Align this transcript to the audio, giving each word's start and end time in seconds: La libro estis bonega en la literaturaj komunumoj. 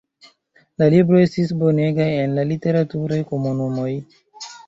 La 0.83 0.87
libro 0.93 1.19
estis 1.25 1.51
bonega 1.59 2.07
en 2.23 2.33
la 2.39 2.45
literaturaj 2.53 3.19
komunumoj. 3.35 3.89